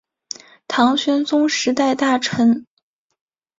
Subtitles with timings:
[0.67, 2.65] 唐玄宗时代大臣。